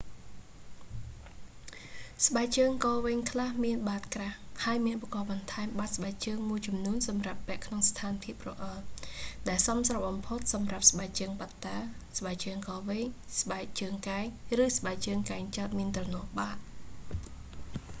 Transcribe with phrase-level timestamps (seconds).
[2.25, 8.79] ស្បែកជើងក៏វែងខ្លះមានបាតក្រាស់ ហើយមានឧបករណ៍បន្ថែមបាតស្បែកជើងមួយចំនួនសម្រាប់ពាក់ក្នុងស្ថានភាពរអិល
[9.47, 11.77] ដែលសមស្របបំផុតសម្រាប់ស្បែកជើងបាត់តា
[12.17, 13.07] ស្បែងជើងកវែង
[13.41, 14.25] ស្បែកជើងកែង
[14.65, 16.57] ឬស្បែកជើងកែងចោទមានទ្រនាប់បាត